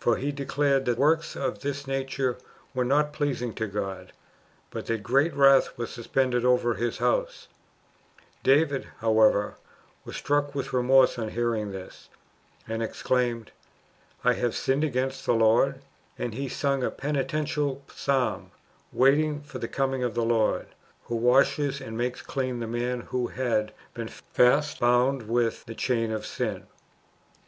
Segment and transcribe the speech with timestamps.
[0.00, 2.36] For [he declared] that works of this nature
[2.74, 4.12] were not pleasing to God,
[4.70, 7.46] but that great wrath was suspended over his house,
[8.42, 9.54] David, however,
[10.04, 12.08] was struck with remorse on hearing this,
[12.66, 13.52] and exclaimed,
[14.24, 15.80] ^'I have sinned against the Lord;"
[16.18, 18.50] and he sung a penitential psalm,
[18.92, 20.66] waiting for the coming of the Lord,
[21.04, 26.10] who washes and makes clean the man who had been fast bound with [the chain
[26.10, 26.66] of] sin.